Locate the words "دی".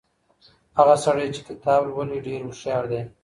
2.91-3.01